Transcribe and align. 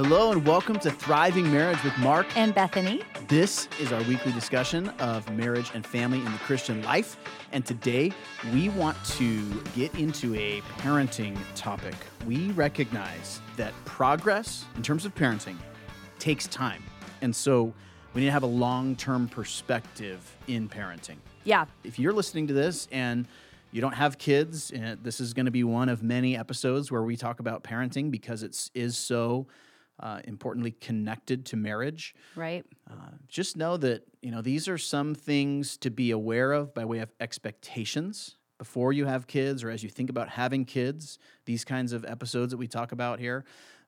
Hello 0.00 0.30
and 0.30 0.46
welcome 0.46 0.78
to 0.78 0.92
Thriving 0.92 1.50
Marriage 1.50 1.82
with 1.82 1.98
Mark. 1.98 2.24
And 2.36 2.54
Bethany. 2.54 3.02
This 3.26 3.68
is 3.80 3.90
our 3.90 4.00
weekly 4.04 4.30
discussion 4.30 4.90
of 5.00 5.28
marriage 5.34 5.72
and 5.74 5.84
family 5.84 6.18
in 6.18 6.24
the 6.26 6.38
Christian 6.38 6.80
life. 6.84 7.16
And 7.50 7.66
today 7.66 8.12
we 8.52 8.68
want 8.68 8.96
to 9.16 9.60
get 9.74 9.92
into 9.96 10.36
a 10.36 10.60
parenting 10.78 11.36
topic. 11.56 11.96
We 12.28 12.52
recognize 12.52 13.40
that 13.56 13.74
progress 13.86 14.66
in 14.76 14.84
terms 14.84 15.04
of 15.04 15.16
parenting 15.16 15.56
takes 16.20 16.46
time. 16.46 16.84
And 17.20 17.34
so 17.34 17.74
we 18.14 18.20
need 18.20 18.28
to 18.28 18.32
have 18.32 18.44
a 18.44 18.46
long 18.46 18.94
term 18.94 19.26
perspective 19.26 20.36
in 20.46 20.68
parenting. 20.68 21.16
Yeah. 21.42 21.64
If 21.82 21.98
you're 21.98 22.12
listening 22.12 22.46
to 22.46 22.54
this 22.54 22.86
and 22.92 23.26
you 23.72 23.80
don't 23.80 23.94
have 23.94 24.16
kids, 24.16 24.70
eh, 24.72 24.94
this 25.02 25.18
is 25.18 25.34
going 25.34 25.46
to 25.46 25.50
be 25.50 25.64
one 25.64 25.88
of 25.88 26.04
many 26.04 26.36
episodes 26.36 26.88
where 26.88 27.02
we 27.02 27.16
talk 27.16 27.40
about 27.40 27.64
parenting 27.64 28.12
because 28.12 28.44
it 28.44 28.70
is 28.76 28.96
so 28.96 29.48
uh, 30.00 30.20
importantly 30.24 30.70
connected 30.70 31.46
to 31.46 31.56
marriage. 31.56 32.14
Right. 32.36 32.64
Uh, 32.90 33.10
just 33.26 33.56
know 33.56 33.76
that 33.78 34.04
you 34.22 34.30
know 34.30 34.42
these 34.42 34.68
are 34.68 34.78
some 34.78 35.14
things 35.14 35.76
to 35.78 35.90
be 35.90 36.10
aware 36.10 36.52
of 36.52 36.74
by 36.74 36.84
way 36.84 36.98
of 37.00 37.12
expectations 37.20 38.36
before 38.58 38.92
you 38.92 39.06
have 39.06 39.26
kids 39.26 39.62
or 39.62 39.70
as 39.70 39.82
you 39.82 39.88
think 39.88 40.10
about 40.10 40.28
having 40.28 40.64
kids. 40.64 41.18
These 41.46 41.64
kinds 41.64 41.92
of 41.92 42.04
episodes 42.04 42.50
that 42.50 42.58
we 42.58 42.66
talk 42.66 42.92
about 42.92 43.20
here 43.20 43.44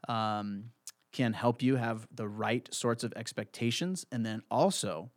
um, 0.09 0.65
can 1.13 1.33
help 1.33 1.63
you 1.63 1.77
have 1.77 2.07
the 2.15 2.29
right 2.29 2.69
sorts 2.73 3.05
of 3.05 3.13
expectations, 3.17 4.07
and 4.13 4.25
then 4.25 4.43
also 4.51 5.11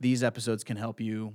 these 0.00 0.22
episodes 0.22 0.64
can 0.64 0.76
help 0.76 1.00
you 1.00 1.34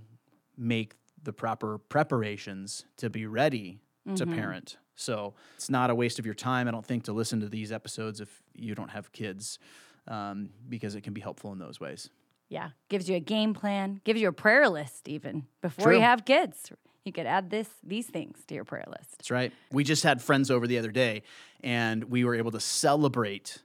make 0.57 0.95
the 1.21 1.33
proper 1.33 1.77
preparations 1.77 2.85
to 2.97 3.09
be 3.09 3.25
ready 3.25 3.79
mm-hmm. 4.07 4.15
to 4.15 4.25
parent 4.25 4.77
so 4.95 5.33
it's 5.55 5.69
not 5.69 5.89
a 5.89 5.95
waste 5.95 6.19
of 6.19 6.25
your 6.25 6.35
time, 6.35 6.67
I 6.67 6.71
don't 6.71 6.85
think, 6.85 7.03
to 7.03 7.13
listen 7.13 7.39
to 7.41 7.49
these 7.49 7.71
episodes 7.71 8.21
if 8.21 8.41
you 8.53 8.75
don't 8.75 8.89
have 8.89 9.11
kids, 9.11 9.59
um, 10.07 10.49
because 10.69 10.95
it 10.95 11.01
can 11.01 11.13
be 11.13 11.21
helpful 11.21 11.51
in 11.51 11.59
those 11.59 11.79
ways. 11.79 12.09
Yeah, 12.49 12.69
gives 12.89 13.09
you 13.09 13.15
a 13.15 13.19
game 13.19 13.53
plan, 13.53 14.01
gives 14.03 14.21
you 14.21 14.27
a 14.27 14.33
prayer 14.33 14.69
list 14.69 15.07
even 15.07 15.45
before 15.61 15.85
True. 15.85 15.95
you 15.95 16.01
have 16.01 16.25
kids. 16.25 16.71
You 17.03 17.11
could 17.11 17.25
add 17.25 17.49
this 17.49 17.69
these 17.83 18.07
things 18.07 18.43
to 18.47 18.55
your 18.55 18.63
prayer 18.63 18.85
list. 18.87 19.11
That's 19.17 19.31
right. 19.31 19.51
We 19.71 19.83
just 19.83 20.03
had 20.03 20.21
friends 20.21 20.49
over 20.49 20.67
the 20.67 20.77
other 20.77 20.91
day, 20.91 21.23
and 21.63 22.05
we 22.05 22.23
were 22.23 22.35
able 22.35 22.51
to 22.51 22.59
celebrate 22.59 23.59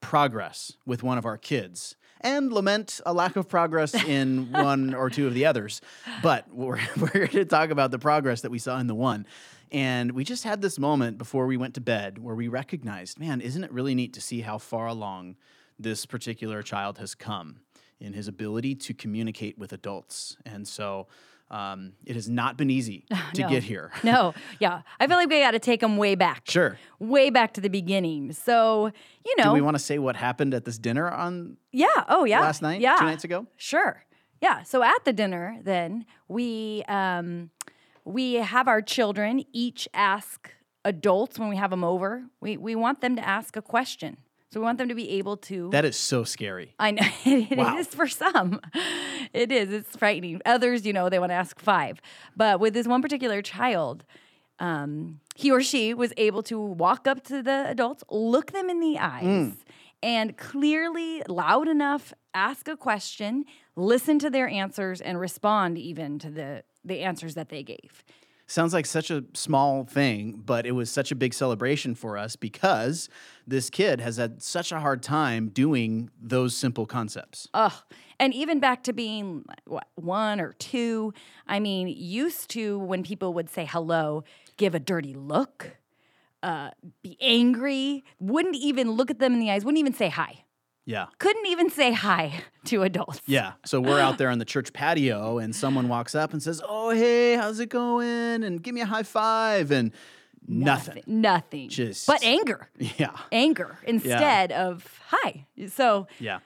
progress 0.00 0.72
with 0.84 1.02
one 1.02 1.18
of 1.18 1.24
our 1.24 1.38
kids 1.38 1.96
and 2.20 2.52
lament 2.52 3.00
a 3.06 3.12
lack 3.12 3.36
of 3.36 3.48
progress 3.48 3.94
in 4.06 4.52
one 4.52 4.94
or 4.94 5.10
two 5.10 5.26
of 5.26 5.34
the 5.34 5.46
others. 5.46 5.80
But 6.22 6.52
we're, 6.52 6.80
we're 7.00 7.26
here 7.26 7.26
to 7.28 7.44
talk 7.44 7.70
about 7.70 7.90
the 7.90 7.98
progress 7.98 8.42
that 8.42 8.50
we 8.50 8.58
saw 8.58 8.78
in 8.78 8.86
the 8.86 8.94
one. 8.94 9.26
And 9.72 10.12
we 10.12 10.24
just 10.24 10.44
had 10.44 10.62
this 10.62 10.78
moment 10.78 11.18
before 11.18 11.46
we 11.46 11.56
went 11.56 11.74
to 11.74 11.80
bed 11.80 12.18
where 12.18 12.34
we 12.34 12.48
recognized, 12.48 13.18
man, 13.18 13.40
isn't 13.40 13.64
it 13.64 13.72
really 13.72 13.94
neat 13.94 14.12
to 14.14 14.20
see 14.20 14.40
how 14.40 14.58
far 14.58 14.86
along 14.86 15.36
this 15.78 16.06
particular 16.06 16.62
child 16.62 16.98
has 16.98 17.14
come 17.14 17.60
in 17.98 18.12
his 18.12 18.28
ability 18.28 18.74
to 18.76 18.94
communicate 18.94 19.58
with 19.58 19.72
adults? 19.72 20.36
And 20.46 20.68
so, 20.68 21.08
um, 21.50 21.92
it 22.04 22.14
has 22.14 22.28
not 22.28 22.56
been 22.56 22.70
easy 22.70 23.04
to 23.34 23.42
no. 23.42 23.48
get 23.48 23.62
here. 23.62 23.92
no, 24.02 24.34
yeah. 24.58 24.82
I 24.98 25.06
feel 25.06 25.16
like 25.16 25.28
we 25.28 25.40
got 25.40 25.52
to 25.52 25.58
take 25.58 25.80
them 25.80 25.96
way 25.96 26.14
back. 26.14 26.42
Sure. 26.48 26.78
Way 26.98 27.30
back 27.30 27.54
to 27.54 27.60
the 27.60 27.68
beginning. 27.70 28.32
So, 28.32 28.90
you 29.24 29.34
know. 29.36 29.44
Do 29.44 29.52
we 29.52 29.60
want 29.60 29.76
to 29.76 29.82
say 29.82 29.98
what 29.98 30.16
happened 30.16 30.54
at 30.54 30.64
this 30.64 30.78
dinner 30.78 31.10
on 31.10 31.56
Yeah. 31.72 31.86
Oh, 32.08 32.24
yeah. 32.24 32.40
last 32.40 32.62
night? 32.62 32.80
Yeah. 32.80 32.96
Two 32.96 33.04
nights 33.06 33.24
ago? 33.24 33.46
Sure. 33.56 34.04
Yeah. 34.42 34.62
So 34.64 34.82
at 34.82 35.04
the 35.04 35.12
dinner, 35.12 35.58
then 35.62 36.04
we 36.28 36.82
um, 36.88 37.50
we 38.04 38.34
have 38.34 38.68
our 38.68 38.82
children 38.82 39.44
each 39.52 39.88
ask 39.94 40.52
adults 40.84 41.38
when 41.38 41.48
we 41.48 41.56
have 41.56 41.70
them 41.70 41.84
over. 41.84 42.24
We 42.40 42.56
we 42.56 42.74
want 42.74 43.00
them 43.00 43.16
to 43.16 43.26
ask 43.26 43.56
a 43.56 43.62
question. 43.62 44.18
So 44.56 44.60
we 44.60 44.64
want 44.64 44.78
them 44.78 44.88
to 44.88 44.94
be 44.94 45.10
able 45.18 45.36
to. 45.36 45.68
That 45.68 45.84
is 45.84 45.98
so 45.98 46.24
scary. 46.24 46.74
I 46.78 46.92
know 46.92 47.02
it 47.26 47.58
wow. 47.58 47.76
is 47.76 47.88
for 47.88 48.06
some. 48.06 48.58
It 49.34 49.52
is. 49.52 49.70
It's 49.70 49.94
frightening. 49.94 50.40
Others, 50.46 50.86
you 50.86 50.94
know, 50.94 51.10
they 51.10 51.18
want 51.18 51.28
to 51.28 51.34
ask 51.34 51.60
five. 51.60 52.00
But 52.34 52.58
with 52.58 52.72
this 52.72 52.86
one 52.86 53.02
particular 53.02 53.42
child, 53.42 54.04
um, 54.58 55.20
he 55.34 55.50
or 55.50 55.60
she 55.60 55.92
was 55.92 56.14
able 56.16 56.42
to 56.44 56.58
walk 56.58 57.06
up 57.06 57.22
to 57.24 57.42
the 57.42 57.66
adults, 57.68 58.02
look 58.08 58.52
them 58.52 58.70
in 58.70 58.80
the 58.80 58.98
eyes, 58.98 59.24
mm. 59.24 59.56
and 60.02 60.38
clearly, 60.38 61.22
loud 61.28 61.68
enough, 61.68 62.14
ask 62.32 62.66
a 62.66 62.78
question, 62.78 63.44
listen 63.74 64.18
to 64.20 64.30
their 64.30 64.48
answers, 64.48 65.02
and 65.02 65.20
respond 65.20 65.76
even 65.76 66.18
to 66.20 66.30
the 66.30 66.64
the 66.82 67.00
answers 67.00 67.34
that 67.34 67.50
they 67.50 67.62
gave. 67.62 68.02
Sounds 68.48 68.72
like 68.72 68.86
such 68.86 69.10
a 69.10 69.24
small 69.34 69.84
thing, 69.84 70.40
but 70.44 70.66
it 70.66 70.72
was 70.72 70.88
such 70.88 71.10
a 71.10 71.16
big 71.16 71.34
celebration 71.34 71.96
for 71.96 72.16
us 72.16 72.36
because 72.36 73.08
this 73.44 73.70
kid 73.70 74.00
has 74.00 74.18
had 74.18 74.40
such 74.40 74.70
a 74.70 74.78
hard 74.78 75.02
time 75.02 75.48
doing 75.48 76.10
those 76.22 76.56
simple 76.56 76.86
concepts. 76.86 77.48
Oh, 77.54 77.82
and 78.20 78.32
even 78.32 78.60
back 78.60 78.84
to 78.84 78.92
being 78.92 79.44
what, 79.66 79.88
one 79.96 80.40
or 80.40 80.52
two. 80.52 81.12
I 81.48 81.58
mean, 81.58 81.88
used 81.88 82.48
to 82.50 82.78
when 82.78 83.02
people 83.02 83.34
would 83.34 83.50
say 83.50 83.64
hello, 83.64 84.22
give 84.56 84.76
a 84.76 84.80
dirty 84.80 85.14
look, 85.14 85.78
uh, 86.44 86.70
be 87.02 87.16
angry, 87.20 88.04
wouldn't 88.20 88.56
even 88.56 88.92
look 88.92 89.10
at 89.10 89.18
them 89.18 89.34
in 89.34 89.40
the 89.40 89.50
eyes, 89.50 89.64
wouldn't 89.64 89.80
even 89.80 89.92
say 89.92 90.08
hi. 90.08 90.44
Yeah. 90.86 91.06
Couldn't 91.18 91.46
even 91.46 91.68
say 91.68 91.92
hi 91.92 92.44
to 92.66 92.82
adults. 92.82 93.20
Yeah. 93.26 93.54
So 93.66 93.80
we're 93.80 94.00
out 94.00 94.18
there 94.18 94.30
on 94.30 94.38
the 94.38 94.44
church 94.44 94.72
patio 94.72 95.38
and 95.38 95.54
someone 95.54 95.88
walks 95.88 96.14
up 96.14 96.32
and 96.32 96.42
says, 96.42 96.62
Oh, 96.66 96.90
hey, 96.90 97.34
how's 97.34 97.60
it 97.60 97.68
going? 97.68 98.44
And 98.44 98.62
give 98.62 98.74
me 98.74 98.80
a 98.80 98.86
high 98.86 99.02
five. 99.02 99.72
And 99.72 99.92
nothing. 100.46 101.02
Nothing. 101.06 101.20
nothing. 101.20 101.68
Just. 101.68 102.06
But 102.06 102.22
anger. 102.22 102.68
Yeah. 102.78 103.16
Anger 103.32 103.78
instead 103.86 104.50
yeah. 104.50 104.66
of 104.66 105.00
hi. 105.08 105.46
So. 105.68 106.06
Yeah. 106.18 106.38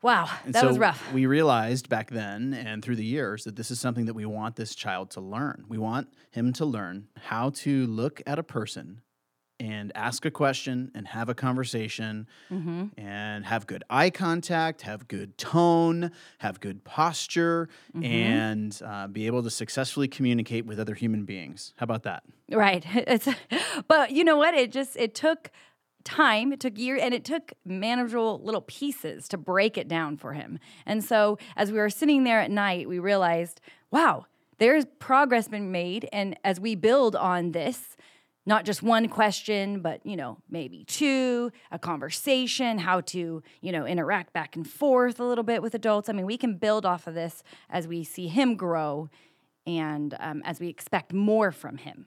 Wow, 0.00 0.28
and 0.44 0.52
that 0.52 0.62
so 0.62 0.66
was 0.66 0.80
rough. 0.80 1.12
We 1.12 1.26
realized 1.26 1.88
back 1.88 2.10
then 2.10 2.54
and 2.54 2.84
through 2.84 2.96
the 2.96 3.04
years 3.04 3.44
that 3.44 3.54
this 3.54 3.70
is 3.70 3.78
something 3.78 4.06
that 4.06 4.14
we 4.14 4.26
want 4.26 4.56
this 4.56 4.74
child 4.74 5.10
to 5.12 5.20
learn. 5.20 5.64
We 5.68 5.78
want 5.78 6.08
him 6.32 6.52
to 6.54 6.64
learn 6.64 7.06
how 7.16 7.50
to 7.50 7.86
look 7.86 8.20
at 8.26 8.36
a 8.36 8.42
person 8.42 9.02
and 9.60 9.92
ask 9.94 10.24
a 10.24 10.30
question 10.30 10.90
and 10.94 11.06
have 11.08 11.28
a 11.28 11.34
conversation 11.34 12.26
mm-hmm. 12.50 12.86
and 12.98 13.44
have 13.46 13.66
good 13.66 13.84
eye 13.88 14.10
contact, 14.10 14.82
have 14.82 15.08
good 15.08 15.36
tone, 15.38 16.10
have 16.38 16.60
good 16.60 16.84
posture, 16.84 17.68
mm-hmm. 17.94 18.04
and 18.04 18.80
uh, 18.84 19.06
be 19.06 19.26
able 19.26 19.42
to 19.42 19.50
successfully 19.50 20.08
communicate 20.08 20.66
with 20.66 20.80
other 20.80 20.94
human 20.94 21.24
beings. 21.24 21.74
How 21.76 21.84
about 21.84 22.02
that? 22.04 22.22
Right. 22.50 22.84
It's, 23.12 23.28
but 23.88 24.12
you 24.12 24.24
know 24.24 24.36
what? 24.36 24.54
It 24.54 24.72
just 24.72 24.96
it 24.96 25.14
took 25.14 25.50
time 26.04 26.52
it 26.52 26.60
took 26.60 26.78
years 26.78 27.00
and 27.02 27.14
it 27.14 27.24
took 27.24 27.52
manageable 27.64 28.40
little 28.42 28.62
pieces 28.62 29.28
to 29.28 29.38
break 29.38 29.78
it 29.78 29.88
down 29.88 30.16
for 30.16 30.32
him 30.32 30.58
and 30.84 31.04
so 31.04 31.38
as 31.56 31.70
we 31.70 31.78
were 31.78 31.90
sitting 31.90 32.24
there 32.24 32.40
at 32.40 32.50
night 32.50 32.88
we 32.88 32.98
realized 32.98 33.60
wow 33.90 34.26
there's 34.58 34.84
progress 34.98 35.48
been 35.48 35.70
made 35.70 36.08
and 36.12 36.36
as 36.44 36.58
we 36.58 36.74
build 36.74 37.14
on 37.14 37.52
this 37.52 37.96
not 38.46 38.64
just 38.64 38.82
one 38.82 39.08
question 39.08 39.80
but 39.80 40.04
you 40.04 40.16
know 40.16 40.38
maybe 40.50 40.84
two 40.84 41.50
a 41.70 41.78
conversation 41.78 42.78
how 42.78 43.00
to 43.00 43.42
you 43.60 43.72
know 43.72 43.86
interact 43.86 44.32
back 44.32 44.56
and 44.56 44.68
forth 44.68 45.20
a 45.20 45.24
little 45.24 45.44
bit 45.44 45.62
with 45.62 45.74
adults. 45.74 46.08
I 46.08 46.12
mean 46.12 46.26
we 46.26 46.36
can 46.36 46.56
build 46.56 46.86
off 46.86 47.06
of 47.06 47.14
this 47.14 47.42
as 47.70 47.86
we 47.86 48.04
see 48.04 48.28
him 48.28 48.56
grow 48.56 49.08
and 49.66 50.14
um, 50.18 50.42
as 50.44 50.60
we 50.60 50.68
expect 50.68 51.12
more 51.12 51.52
from 51.52 51.76
him. 51.78 52.06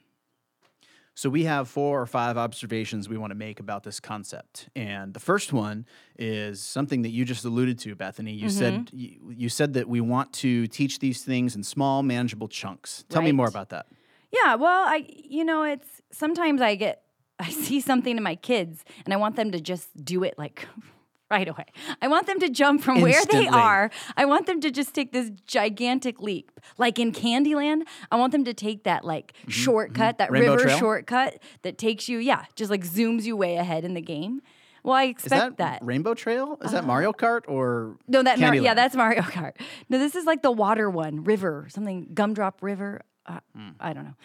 So 1.18 1.30
we 1.30 1.46
have 1.46 1.70
four 1.70 2.02
or 2.02 2.06
five 2.06 2.38
observations 2.38 3.08
we 3.08 3.18
want 3.18 3.32
to 3.32 3.36
make 3.36 3.62
about 3.62 3.84
this 3.84 4.02
concept. 4.02 4.68
And 4.76 5.14
the 5.14 5.20
first 5.22 5.54
one 5.54 5.86
is 6.20 6.62
something 6.62 7.04
that 7.04 7.10
you 7.12 7.24
just 7.24 7.46
alluded 7.46 7.80
to 7.80 7.96
bethany. 7.96 8.34
You 8.34 8.48
mm-hmm. 8.48 8.58
said 8.58 8.90
you, 8.92 9.34
you, 9.34 9.48
said 9.48 9.76
that 9.76 9.88
we 9.88 10.02
want 10.02 10.34
to 10.34 10.68
teach 10.68 11.00
these 11.00 11.24
things 11.24 11.56
in 11.56 11.64
small 11.64 12.04
manageable 12.04 12.50
chunks. 12.50 13.06
Tell 13.08 13.22
right. 13.22 13.28
me 13.28 13.32
more 13.32 13.48
about 13.48 13.70
that 13.70 13.86
yeah, 14.32 14.56
well, 14.56 14.88
I 14.88 15.06
you 15.08 15.44
know, 15.44 15.64
it's 15.64 16.02
sometimes 16.12 16.62
I 16.62 16.76
get 16.76 17.02
I 17.40 17.50
see 17.50 17.80
something 17.80 18.16
in 18.18 18.24
my 18.24 18.36
kids 18.36 18.84
and 19.04 19.14
I 19.14 19.18
want 19.18 19.36
them 19.36 19.52
to 19.52 19.60
just 19.60 19.90
do 20.04 20.24
it 20.24 20.36
like 20.38 20.68
right 21.32 21.48
away. 21.48 21.66
I 22.02 22.08
want 22.08 22.28
them 22.28 22.40
to 22.40 22.50
jump 22.50 22.82
from 22.84 22.98
Instantly. 22.98 23.40
where 23.40 23.44
they 23.44 23.48
are. 23.48 23.92
I 24.16 24.26
want 24.26 24.46
them 24.46 24.62
to 24.62 24.72
just 24.72 24.94
take 24.94 25.12
this 25.12 25.32
gigantic 25.46 26.22
leap. 26.22 26.52
Like 26.78 27.00
in 27.00 27.12
Candyland, 27.12 27.84
I 28.12 28.16
want 28.16 28.32
them 28.32 28.46
to 28.46 28.54
take 28.54 28.84
that 28.84 29.04
like 29.04 29.34
mm-hmm, 29.42 29.52
shortcut, 29.52 30.16
mm-hmm. 30.16 30.18
that 30.18 30.32
Rainbow 30.32 30.52
river 30.52 30.64
Trail? 30.66 30.78
shortcut 30.78 31.40
that 31.64 31.78
takes 31.78 32.08
you, 32.08 32.20
yeah, 32.20 32.46
just 32.56 32.72
like 32.72 32.86
zooms 32.86 33.24
you 33.24 33.36
way 33.36 33.58
ahead 33.58 33.84
in 33.84 33.94
the 33.96 34.02
game. 34.02 34.42
Well, 34.84 34.96
I 34.96 35.06
expect 35.06 35.58
that, 35.58 35.80
that, 35.80 35.80
Rainbow 35.84 36.14
Trail? 36.14 36.60
Is 36.62 36.68
uh, 36.68 36.74
that 36.74 36.86
Mario 36.86 37.12
Kart 37.12 37.42
or 37.48 37.98
no? 38.08 38.22
That 38.22 38.40
Mar- 38.40 38.54
yeah, 38.54 38.76
that's 38.76 38.96
Mario 38.96 39.24
Kart. 39.24 39.54
No, 39.90 39.98
this 39.98 40.14
is 40.14 40.26
like 40.26 40.44
the 40.44 40.52
water 40.52 40.92
one, 40.92 41.24
river, 41.24 41.66
something 41.70 42.10
gumdrop 42.14 42.62
river. 42.62 43.02
Uh, 43.26 43.40
mm. 43.58 43.74
I 43.80 43.94
don't 43.94 44.06
know. 44.06 44.16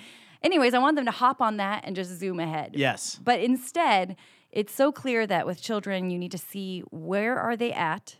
Anyways, 0.42 0.74
I 0.74 0.78
want 0.78 0.96
them 0.96 1.04
to 1.04 1.10
hop 1.10 1.40
on 1.40 1.58
that 1.58 1.84
and 1.84 1.94
just 1.94 2.18
zoom 2.18 2.40
ahead. 2.40 2.72
Yes. 2.74 3.18
But 3.22 3.40
instead, 3.40 4.16
it's 4.50 4.74
so 4.74 4.90
clear 4.90 5.26
that 5.26 5.46
with 5.46 5.62
children, 5.62 6.10
you 6.10 6.18
need 6.18 6.32
to 6.32 6.38
see 6.38 6.80
where 6.90 7.38
are 7.38 7.56
they 7.56 7.72
at, 7.72 8.16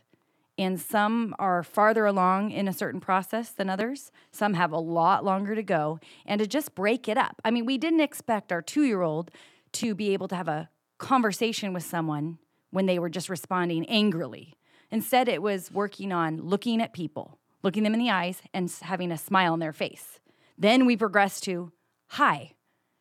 and 0.57 0.79
some 0.79 1.35
are 1.39 1.63
farther 1.63 2.05
along 2.05 2.51
in 2.51 2.67
a 2.67 2.73
certain 2.73 2.99
process 2.99 3.49
than 3.49 3.69
others. 3.69 4.11
Some 4.31 4.53
have 4.53 4.71
a 4.71 4.79
lot 4.79 5.25
longer 5.25 5.55
to 5.55 5.63
go, 5.63 5.99
and 6.25 6.39
to 6.39 6.47
just 6.47 6.75
break 6.75 7.07
it 7.07 7.17
up. 7.17 7.41
I 7.43 7.51
mean, 7.51 7.65
we 7.65 7.77
didn't 7.77 8.01
expect 8.01 8.51
our 8.51 8.61
two-year-old 8.61 9.31
to 9.73 9.95
be 9.95 10.13
able 10.13 10.27
to 10.27 10.35
have 10.35 10.47
a 10.47 10.69
conversation 10.99 11.73
with 11.73 11.83
someone 11.83 12.37
when 12.69 12.85
they 12.85 12.99
were 12.99 13.09
just 13.09 13.29
responding 13.29 13.85
angrily. 13.87 14.53
Instead, 14.91 15.27
it 15.27 15.41
was 15.41 15.71
working 15.71 16.11
on 16.11 16.37
looking 16.37 16.81
at 16.81 16.93
people, 16.93 17.39
looking 17.63 17.83
them 17.83 17.93
in 17.93 17.99
the 17.99 18.11
eyes, 18.11 18.41
and 18.53 18.71
having 18.81 19.11
a 19.11 19.17
smile 19.17 19.53
on 19.53 19.59
their 19.59 19.73
face. 19.73 20.19
Then 20.61 20.85
we 20.85 20.95
progress 20.95 21.41
to 21.41 21.71
hi. 22.07 22.53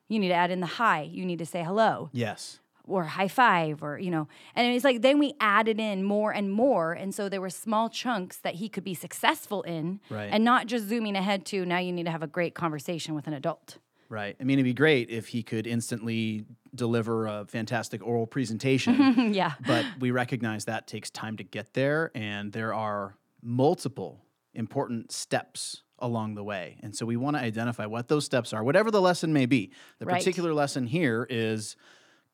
You 0.09 0.19
need 0.19 0.29
to 0.29 0.35
add 0.35 0.51
in 0.51 0.61
the 0.61 0.67
hi. 0.67 1.03
You 1.03 1.25
need 1.27 1.39
to 1.41 1.47
say 1.47 1.63
hello 1.63 2.09
Yes. 2.13 2.59
or 2.85 3.05
high 3.05 3.29
five 3.29 3.83
or 3.83 3.99
you 4.01 4.11
know 4.11 4.27
and 4.57 4.75
it's 4.75 4.85
like 4.85 5.01
then 5.03 5.19
we 5.21 5.35
added 5.39 5.79
in 5.79 6.03
more 6.03 6.33
and 6.33 6.51
more 6.51 6.93
and 6.93 7.15
so 7.15 7.29
there 7.29 7.41
were 7.41 7.51
small 7.51 7.89
chunks 7.89 8.39
that 8.39 8.55
he 8.55 8.69
could 8.69 8.83
be 8.83 8.95
successful 8.95 9.63
in 9.63 10.01
Right. 10.11 10.31
and 10.33 10.43
not 10.43 10.67
just 10.67 10.89
zooming 10.89 11.15
ahead 11.15 11.45
to 11.47 11.65
now 11.65 11.79
you 11.79 11.93
need 11.93 12.07
to 12.07 12.11
have 12.11 12.23
a 12.25 12.27
great 12.39 12.55
conversation 12.55 13.15
with 13.15 13.27
an 13.29 13.35
adult 13.35 13.79
Right. 14.09 14.35
I 14.41 14.43
mean, 14.43 14.59
it'd 14.59 14.65
be 14.65 14.75
great 14.75 15.09
if 15.09 15.29
he 15.29 15.45
could 15.45 15.69
instantly 15.69 16.45
deliver 16.75 17.29
a 17.29 17.45
fantastic 17.47 18.05
oral 18.05 18.27
presentation, 18.27 19.33
yeah 19.41 19.53
but 19.65 19.85
we 20.01 20.11
recognize 20.11 20.65
that 20.65 20.89
takes 20.89 21.11
time 21.11 21.37
to 21.37 21.45
get 21.45 21.75
there, 21.75 22.11
and 22.17 22.51
there 22.53 22.75
are 22.75 23.15
multiple 23.41 24.19
important 24.53 25.13
steps 25.13 25.85
along 26.01 26.35
the 26.35 26.45
way. 26.45 26.79
And 26.83 26.95
so 26.95 27.07
we 27.07 27.17
want 27.17 27.37
to 27.37 27.43
identify 27.43 27.87
what 27.87 28.09
those 28.09 28.25
steps 28.25 28.53
are, 28.53 28.65
whatever 28.65 28.91
the 28.91 29.01
lesson 29.01 29.33
may 29.33 29.47
be. 29.47 29.71
The 29.99 30.07
Right. 30.07 30.19
particular 30.19 30.55
lesson 30.55 30.87
here 30.87 31.27
is 31.31 31.77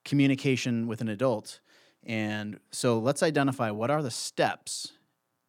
communication 0.05 0.87
with 0.87 1.01
an 1.01 1.09
adult. 1.09 1.61
And 2.05 2.61
so 2.71 2.99
let's 2.99 3.23
identify 3.23 3.71
what 3.71 3.91
are 3.91 4.03
the 4.03 4.11
steps 4.11 4.93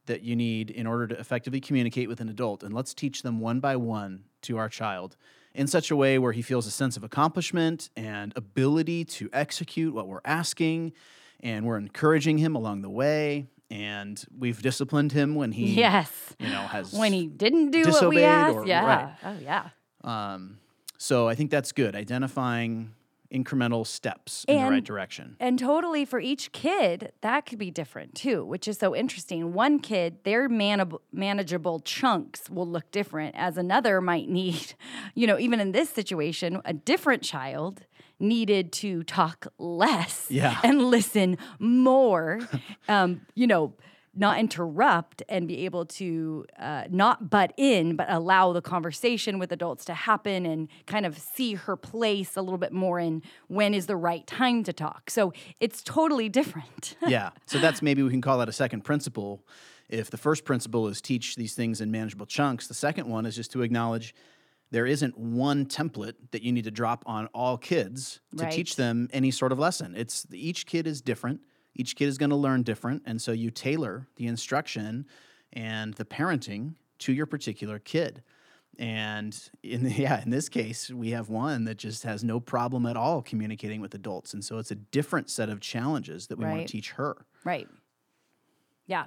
that 0.08 0.24
you 0.24 0.36
need 0.36 0.72
in 0.72 0.88
order 0.88 1.06
to 1.08 1.20
effectively 1.20 1.60
communicate 1.60 2.08
with 2.08 2.22
an 2.22 2.30
adult. 2.30 2.64
And 2.64 2.74
let's 2.74 2.94
teach 2.94 3.22
them 3.22 3.40
one 3.40 3.60
by 3.60 3.76
one 3.76 4.24
to 4.44 4.58
our 4.58 4.70
child 4.70 5.16
in 5.54 5.68
such 5.68 5.92
a 5.92 5.96
way 5.96 6.18
where 6.18 6.32
he 6.32 6.42
feels 6.42 6.66
a 6.66 6.72
sense 6.72 6.98
of 6.98 7.04
accomplishment 7.04 7.90
and 7.96 8.34
ability 8.36 9.06
to 9.06 9.30
execute 9.34 9.94
what 9.94 10.08
we're 10.08 10.22
asking. 10.26 10.94
And 11.42 11.66
we're 11.66 11.78
encouraging 11.78 12.40
him 12.40 12.56
along 12.56 12.82
the 12.82 12.90
way. 12.90 13.48
And 13.70 14.24
we've 14.38 14.62
disciplined 14.62 15.12
him 15.12 15.36
when 15.36 15.52
he, 15.52 15.74
yes 15.74 16.10
you 16.40 16.48
know, 16.48 16.62
has 16.62 16.94
when 16.94 17.12
he 17.14 17.28
didn't 17.28 17.72
do 17.72 17.84
what 17.84 18.10
we 18.10 18.24
asked 18.24 18.56
or- 18.56 18.66
yeah 18.68 18.86
right. 18.86 19.16
oh 19.26 19.36
yeah 19.42 19.70
Um, 20.04 20.60
so 20.98 21.28
I 21.28 21.36
think 21.36 21.52
that's 21.52 21.72
good. 21.74 21.96
Identifying 21.96 22.94
incremental 23.34 23.86
steps 23.86 24.46
in 24.48 24.64
the 24.64 24.70
right 24.72 24.84
direction. 24.86 25.36
And 25.42 25.60
totally 25.60 26.06
for 26.06 26.18
each 26.20 26.54
kid, 26.54 27.12
that 27.22 27.46
could 27.46 27.60
be 27.60 27.70
different 27.70 28.16
too, 28.16 28.46
which 28.46 28.70
is 28.70 28.78
so 28.78 28.96
interesting. 28.96 29.52
One 29.54 29.80
kid, 29.80 30.24
their 30.24 30.48
manab- 30.48 31.00
manageable 31.12 31.82
chunks 31.82 32.50
will 32.50 32.66
look 32.68 32.90
different, 32.92 33.36
as 33.38 33.58
another 33.58 34.00
might 34.00 34.30
need, 34.30 34.76
you 35.14 35.28
know, 35.28 35.38
even 35.38 35.60
in 35.60 35.74
this 35.74 35.90
situation, 35.90 36.62
a 36.64 36.72
different 36.74 37.22
child 37.22 37.82
needed 38.20 38.72
to 38.72 39.04
talk 39.04 39.48
less 39.58 40.28
Yeah. 40.30 40.60
and 40.64 40.84
listen 40.84 41.38
more, 41.60 42.40
um, 42.88 43.22
you 43.36 43.48
know, 43.48 43.74
not 44.18 44.40
interrupt 44.40 45.22
and 45.30 45.48
be 45.48 45.66
able 45.66 45.86
to 45.86 46.46
uh, 46.60 46.86
not 46.90 47.30
butt 47.30 47.54
in, 47.56 47.96
but 47.96 48.08
allow 48.10 48.52
the 48.52 48.62
conversation 48.62 49.38
with 49.40 49.52
adults 49.52 49.86
to 49.86 49.94
happen 49.94 50.46
and 50.46 50.68
kind 50.88 51.06
of 51.06 51.18
see 51.18 51.54
her 51.54 51.76
place 51.76 52.36
a 52.36 52.42
little 52.42 52.58
bit 52.58 52.74
more 52.74 53.00
in 53.00 53.22
when 53.48 53.74
is 53.74 53.86
the 53.86 53.96
right 53.96 54.26
time 54.26 54.64
to 54.64 54.74
talk. 54.74 55.10
So 55.10 55.34
it's 55.60 55.84
totally 55.84 56.30
different. 56.30 56.96
yeah. 57.08 57.30
So 57.46 57.60
that's 57.60 57.82
maybe 57.82 58.02
we 58.02 58.10
can 58.10 58.22
call 58.22 58.40
that 58.40 58.50
a 58.50 58.54
second 58.54 58.82
principle. 58.82 59.44
If 59.88 60.10
the 60.10 60.18
first 60.18 60.44
principle 60.44 60.88
is 60.88 61.00
teach 61.00 61.36
these 61.36 61.54
things 61.54 61.80
in 61.80 61.92
manageable 61.92 62.26
chunks, 62.26 62.68
the 62.68 62.74
second 62.74 63.08
one 63.08 63.26
is 63.26 63.36
just 63.36 63.52
to 63.52 63.62
acknowledge 63.62 64.14
there 64.72 64.86
isn't 64.86 65.18
one 65.18 65.66
template 65.66 66.16
that 66.32 66.42
you 66.44 66.52
need 66.52 66.66
to 66.66 66.72
drop 66.72 67.04
on 67.06 67.28
all 67.28 67.58
kids 67.58 68.20
to 68.36 68.44
Right. 68.44 68.52
teach 68.52 68.76
them 68.76 69.08
any 69.14 69.32
sort 69.32 69.52
of 69.52 69.60
lesson. 69.60 69.96
It's 69.96 70.26
each 70.32 70.66
kid 70.66 70.88
is 70.88 71.02
different. 71.02 71.42
Each 71.74 71.96
kid 71.96 72.08
is 72.08 72.18
going 72.18 72.32
to 72.32 72.36
learn 72.36 72.64
different, 72.64 73.04
and 73.06 73.22
so 73.22 73.32
you 73.32 73.52
tailor 73.52 74.08
the 74.16 74.28
instruction 74.28 75.06
and 75.54 75.94
the 75.94 76.06
parenting 76.06 76.76
to 77.00 77.14
your 77.14 77.26
particular 77.28 77.80
kid. 77.80 78.24
And 78.80 79.38
in 79.64 79.86
yeah, 79.90 80.22
in 80.22 80.30
this 80.32 80.50
case, 80.50 80.90
we 80.90 81.12
have 81.12 81.30
one 81.30 81.66
that 81.66 81.78
just 81.78 82.04
has 82.04 82.24
no 82.24 82.40
problem 82.40 82.86
at 82.86 82.98
all 82.98 83.22
communicating 83.22 83.80
with 83.80 83.94
adults, 83.96 84.34
and 84.34 84.44
so 84.44 84.58
it's 84.58 84.72
a 84.72 84.76
different 84.76 85.30
set 85.30 85.50
of 85.50 85.60
challenges 85.62 86.28
that 86.28 86.38
we 86.38 86.46
want 86.46 86.68
to 86.68 86.72
teach 86.72 86.92
her. 86.92 87.26
Right. 87.44 87.68
Yeah. 88.88 89.06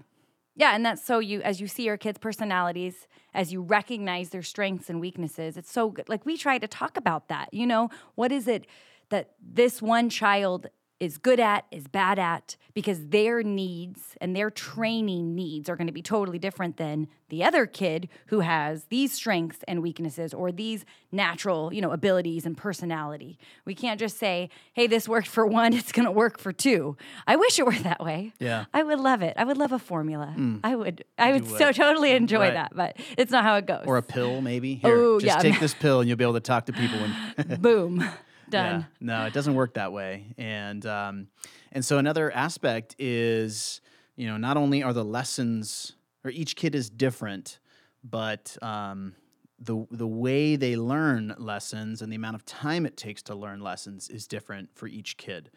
Yeah, 0.61 0.75
and 0.75 0.85
that's 0.85 1.03
so 1.03 1.21
you 1.21 1.41
as 1.41 1.59
you 1.59 1.67
see 1.67 1.85
your 1.85 1.97
kids' 1.97 2.19
personalities, 2.19 3.09
as 3.33 3.51
you 3.51 3.63
recognize 3.63 4.29
their 4.29 4.43
strengths 4.43 4.91
and 4.91 5.01
weaknesses, 5.01 5.57
it's 5.57 5.73
so 5.73 5.89
good. 5.89 6.07
Like 6.07 6.27
we 6.27 6.37
try 6.37 6.59
to 6.59 6.69
talk 6.69 6.99
about 6.99 7.29
that. 7.29 7.55
You 7.55 7.67
know, 7.67 7.89
what 8.15 8.31
is 8.31 8.47
it 8.47 8.67
that 9.09 9.31
this 9.43 9.81
one 9.81 10.11
child 10.11 10.67
is 11.01 11.17
good 11.19 11.41
at, 11.41 11.65
is 11.71 11.89
bad 11.89 12.19
at, 12.19 12.57
because 12.75 13.09
their 13.09 13.43
needs 13.43 14.17
and 14.21 14.37
their 14.37 14.51
training 14.51 15.35
needs 15.35 15.69
are 15.69 15.75
going 15.77 15.87
to 15.87 15.93
be 15.93 16.03
totally 16.03 16.39
different 16.39 16.77
than 16.77 17.09
the 17.31 17.43
other 17.43 17.65
kid 17.67 18.09
who 18.27 18.41
has 18.41 18.85
these 18.91 19.13
strengths 19.13 19.61
and 19.67 19.83
weaknesses 19.83 20.33
or 20.35 20.53
these 20.53 20.85
natural, 21.11 21.73
you 21.73 21.81
know, 21.81 21.91
abilities 21.91 22.45
and 22.47 22.57
personality. 22.57 23.39
We 23.65 23.75
can't 23.75 23.99
just 23.99 24.19
say, 24.19 24.51
"Hey, 24.75 24.87
this 24.87 25.09
worked 25.09 25.27
for 25.29 25.47
one, 25.47 25.73
it's 25.81 25.91
going 25.93 26.07
to 26.07 26.13
work 26.13 26.39
for 26.39 26.53
two. 26.53 26.97
I 27.27 27.37
wish 27.37 27.59
it 27.59 27.65
were 27.67 27.73
that 27.79 28.05
way. 28.05 28.33
Yeah. 28.39 28.67
I 28.75 28.83
would 28.83 29.01
love 29.01 29.23
it. 29.23 29.35
I 29.37 29.45
would 29.45 29.59
love 29.59 29.73
a 29.73 29.79
formula. 29.79 30.27
Hmm. 30.37 30.59
I 30.63 30.77
would 30.77 31.05
I 31.19 31.33
would 31.33 31.49
would. 31.49 31.59
so 31.59 31.73
totally 31.73 32.13
enjoy 32.13 32.41
Right. 32.41 32.55
that, 32.55 32.73
but 32.75 32.97
it's 33.17 33.33
not 33.33 33.43
how 33.45 33.57
it 33.57 33.67
goes. 33.67 33.85
Or 33.87 33.97
a 33.97 34.03
pill, 34.03 34.41
maybe. 34.43 34.75
Here, 34.77 34.95
Oh, 34.97 35.19
just 35.19 35.37
yeah. 35.37 35.51
take 35.51 35.61
this 35.67 35.75
pill, 35.75 36.01
and 36.01 36.09
you'll 36.09 36.19
be 36.19 36.25
able 36.25 36.35
to 36.35 36.41
talk 36.41 36.67
to 36.67 36.73
people. 36.73 36.99
And 37.39 37.63
boom. 37.63 38.05
Done. 38.51 38.81
Yeah. 38.81 38.87
No, 39.01 39.27
it 39.27 39.33
doesn't 39.33 39.55
work 39.55 39.75
that 39.75 39.93
way. 39.93 40.35
And 40.37 40.85
um, 40.87 41.29
and 41.73 41.85
so 41.85 41.99
another 41.99 42.31
aspect 42.33 42.97
is, 42.99 43.81
you 44.17 44.27
know, 44.27 44.37
not 44.37 44.57
only 44.57 44.83
are 44.83 44.93
the 44.93 45.05
lessons 45.05 45.93
or 46.25 46.31
each 46.31 46.57
kid 46.57 46.75
is 46.75 46.91
different, 46.91 47.59
but 48.03 48.57
um, 48.63 49.15
the 49.59 49.87
the 49.91 50.07
way 50.07 50.57
they 50.57 50.77
learn 50.77 51.35
lessons 51.39 52.03
and 52.03 52.11
the 52.11 52.17
amount 52.17 52.35
of 52.35 52.45
time 52.45 52.87
it 52.87 52.97
takes 52.97 53.23
to 53.23 53.35
learn 53.35 53.61
lessons 53.61 54.09
is 54.09 54.27
different 54.27 54.71
for 54.75 54.87
each 54.87 55.17
kid. 55.17 55.51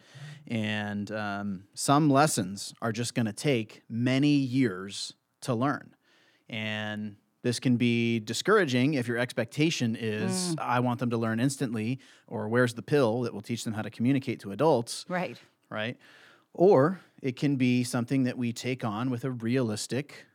And 0.48 1.12
um, 1.12 1.64
some 1.74 2.10
lessons 2.10 2.74
are 2.82 2.92
just 2.92 3.16
going 3.16 3.26
to 3.26 3.34
take 3.34 3.82
many 3.90 4.36
years 4.36 5.14
to 5.42 5.54
learn, 5.54 5.96
and 6.50 7.16
this 7.44 7.60
can 7.60 7.78
be 7.78 8.20
discouraging 8.20 8.96
if 8.96 9.08
your 9.08 9.18
expectation 9.18 9.96
is 10.00 10.56
mm. 10.56 10.60
I 10.60 10.80
want 10.80 11.00
them 11.00 11.10
to 11.12 11.18
learn 11.18 11.40
instantly, 11.40 12.00
or 12.28 12.48
where's 12.48 12.74
the 12.74 12.82
pill 12.82 13.22
that 13.22 13.34
will 13.34 13.42
teach 13.42 13.64
them 13.64 13.74
how 13.74 13.82
to 13.84 13.90
communicate 13.90 14.40
to 14.42 14.52
adults, 14.52 15.06
Right. 15.08 15.38
right? 15.70 15.98
Or 16.54 17.00
it 17.22 17.36
can 17.36 17.58
be 17.58 17.84
something 17.84 18.24
that 18.24 18.38
we 18.38 18.54
take 18.54 18.84
on 18.86 19.10
with 19.10 19.24
a 19.26 19.32
realistic, 19.32 20.26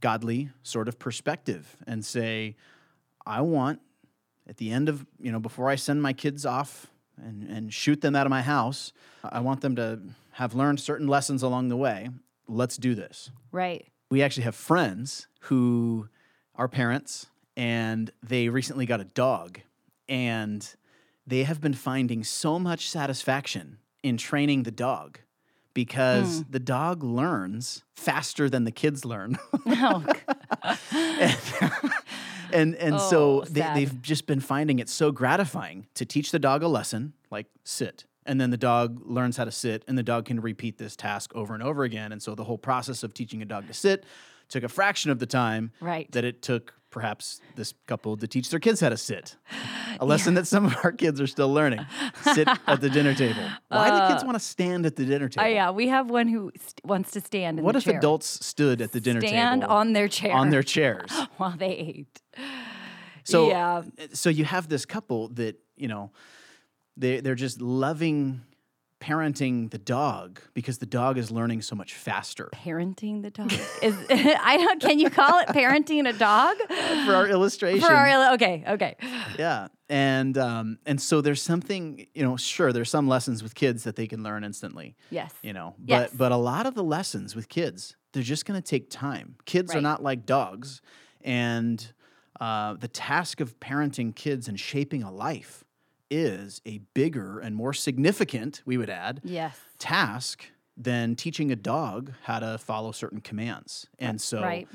godly 0.00 0.50
sort 0.62 0.88
of 0.88 0.98
perspective 0.98 1.76
and 1.86 2.04
say, 2.04 2.56
I 3.26 3.40
want 3.42 3.80
at 4.48 4.56
the 4.56 4.70
end 4.70 4.88
of, 4.88 5.04
you 5.20 5.30
know, 5.32 5.38
before 5.40 5.68
I 5.68 5.76
send 5.76 6.02
my 6.02 6.12
kids 6.12 6.44
off 6.46 6.88
and, 7.16 7.42
and 7.44 7.72
shoot 7.72 8.00
them 8.00 8.14
out 8.16 8.26
of 8.26 8.30
my 8.30 8.42
house, 8.42 8.92
I 9.24 9.40
want 9.40 9.60
them 9.60 9.76
to 9.76 10.00
have 10.32 10.54
learned 10.54 10.80
certain 10.80 11.06
lessons 11.06 11.42
along 11.42 11.68
the 11.68 11.76
way. 11.76 12.08
Let's 12.48 12.76
do 12.76 12.94
this 12.94 13.30
Right. 13.52 13.86
we 14.10 14.22
actually 14.22 14.42
have 14.44 14.54
friends 14.56 15.26
who 15.42 16.08
are 16.54 16.68
parents 16.68 17.26
and 17.56 18.10
they 18.22 18.48
recently 18.48 18.86
got 18.86 19.00
a 19.00 19.04
dog 19.04 19.60
and 20.08 20.74
they 21.26 21.44
have 21.44 21.60
been 21.60 21.74
finding 21.74 22.24
so 22.24 22.58
much 22.58 22.88
satisfaction 22.88 23.78
in 24.02 24.16
training 24.16 24.64
the 24.64 24.70
dog 24.70 25.18
because 25.74 26.40
Hmm. 26.40 26.50
the 26.50 26.60
dog 26.60 27.02
learns 27.02 27.82
faster 27.96 28.50
than 28.50 28.64
the 28.64 28.70
kids 28.72 29.04
learn. 29.04 29.38
Oh, 29.66 30.04
and 32.52 32.74
and 32.76 32.94
Oh, 32.94 32.98
so 32.98 33.44
they, 33.50 33.60
they've 33.74 34.02
just 34.02 34.26
been 34.26 34.40
finding 34.40 34.78
it 34.78 34.88
so 34.88 35.10
gratifying 35.10 35.86
to 35.94 36.04
teach 36.04 36.30
the 36.30 36.38
dog 36.38 36.62
a 36.62 36.68
lesson 36.68 37.12
like 37.30 37.46
sit 37.64 38.04
and 38.26 38.40
then 38.40 38.50
the 38.50 38.56
dog 38.56 39.00
learns 39.04 39.36
how 39.36 39.44
to 39.44 39.50
sit 39.50 39.84
and 39.88 39.96
the 39.98 40.02
dog 40.02 40.24
can 40.26 40.40
repeat 40.40 40.78
this 40.78 40.94
task 40.96 41.32
over 41.34 41.54
and 41.54 41.62
over 41.62 41.82
again 41.84 42.12
and 42.12 42.22
so 42.22 42.34
the 42.34 42.44
whole 42.44 42.58
process 42.58 43.02
of 43.02 43.14
teaching 43.14 43.42
a 43.42 43.44
dog 43.44 43.66
to 43.66 43.74
sit 43.74 44.04
took 44.52 44.62
a 44.62 44.68
fraction 44.68 45.10
of 45.10 45.18
the 45.18 45.26
time 45.26 45.72
Right. 45.80 46.10
that 46.12 46.24
it 46.24 46.42
took 46.42 46.74
perhaps 46.90 47.40
this 47.56 47.72
couple 47.86 48.18
to 48.18 48.26
teach 48.28 48.50
their 48.50 48.60
kids 48.60 48.80
how 48.80 48.90
to 48.90 48.98
sit 48.98 49.36
a 49.98 50.04
lesson 50.04 50.34
that 50.34 50.46
some 50.46 50.66
of 50.66 50.76
our 50.84 50.92
kids 50.92 51.22
are 51.22 51.26
still 51.26 51.50
learning 51.52 51.80
sit 52.34 52.46
at 52.66 52.80
the 52.82 52.90
dinner 52.90 53.14
table 53.14 53.42
why 53.68 53.88
do 53.88 54.12
kids 54.12 54.22
uh, 54.22 54.26
want 54.26 54.36
to 54.38 54.44
stand 54.44 54.84
at 54.84 54.94
the 54.96 55.04
dinner 55.06 55.24
oh, 55.24 55.28
table 55.28 55.46
Oh 55.46 55.48
yeah, 55.50 55.70
we 55.70 55.88
have 55.88 56.10
one 56.10 56.28
who 56.28 56.52
st- 56.54 56.84
wants 56.84 57.10
to 57.12 57.20
stand 57.22 57.58
in 57.58 57.64
what 57.64 57.76
if 57.76 57.84
chair. 57.84 57.96
adults 57.96 58.44
stood 58.44 58.82
at 58.82 58.92
the 58.92 59.00
dinner 59.00 59.20
stand 59.22 59.62
table 59.62 59.72
on 59.74 59.94
their 59.94 60.06
chair 60.06 60.34
on 60.34 60.50
their 60.50 60.62
chairs 60.62 61.10
while 61.38 61.56
they 61.56 61.72
ate. 61.72 62.20
So 63.24 63.48
Yeah. 63.48 63.82
so 64.12 64.28
you 64.28 64.44
have 64.44 64.68
this 64.68 64.84
couple 64.84 65.28
that 65.40 65.56
you 65.76 65.88
know 65.88 66.10
they 66.98 67.20
they're 67.20 67.34
just 67.46 67.60
loving 67.62 68.42
parenting 69.02 69.68
the 69.70 69.78
dog 69.78 70.40
because 70.54 70.78
the 70.78 70.86
dog 70.86 71.18
is 71.18 71.30
learning 71.32 71.60
so 71.60 71.74
much 71.74 71.94
faster. 71.94 72.48
Parenting 72.54 73.22
the 73.22 73.30
dog 73.30 73.52
is 73.82 73.96
I 74.10 74.56
don't. 74.56 74.80
Can 74.80 75.00
you 75.00 75.10
call 75.10 75.40
it 75.40 75.48
parenting 75.48 76.08
a 76.08 76.12
dog? 76.12 76.56
For 76.68 77.14
our 77.14 77.26
illustration, 77.26 77.80
For 77.80 77.92
our 77.92 78.34
okay, 78.34 78.62
okay. 78.68 78.96
yeah, 79.38 79.68
and 79.88 80.38
um, 80.38 80.78
and 80.86 81.00
so 81.00 81.20
there's 81.20 81.42
something 81.42 82.06
you 82.14 82.22
know. 82.22 82.36
Sure, 82.36 82.72
there's 82.72 82.90
some 82.90 83.08
lessons 83.08 83.42
with 83.42 83.54
kids 83.56 83.82
that 83.84 83.96
they 83.96 84.06
can 84.06 84.22
learn 84.22 84.44
instantly. 84.44 84.94
Yes. 85.10 85.32
You 85.42 85.52
know, 85.52 85.74
but 85.78 85.88
Yes. 85.88 86.10
but 86.14 86.30
a 86.30 86.36
lot 86.36 86.66
of 86.66 86.74
the 86.74 86.84
lessons 86.84 87.34
with 87.34 87.48
kids, 87.48 87.96
they're 88.12 88.22
just 88.22 88.46
going 88.46 88.60
to 88.60 88.66
take 88.66 88.88
time. 88.88 89.34
Kids 89.46 89.74
are 89.74 89.80
not 89.80 90.02
like 90.02 90.26
dogs, 90.26 90.80
and 91.22 91.92
uh, 92.40 92.74
the 92.74 92.88
task 92.88 93.40
of 93.40 93.58
parenting 93.58 94.14
kids 94.14 94.46
and 94.48 94.58
shaping 94.60 95.02
a 95.02 95.10
life 95.10 95.64
is 96.12 96.60
a 96.66 96.78
bigger 96.94 97.40
and 97.40 97.56
more 97.56 97.72
significant, 97.72 98.62
we 98.66 98.76
would 98.76 98.90
add, 98.90 99.20
Yes. 99.24 99.58
task 99.78 100.44
than 100.76 101.16
teaching 101.16 101.50
a 101.50 101.56
dog 101.56 102.12
how 102.24 102.38
to 102.38 102.58
follow 102.58 102.92
certain 102.92 103.20
commands. 103.20 103.86
Uh, 103.94 104.04
and 104.06 104.20
so 104.20 104.42
Right. 104.42 104.68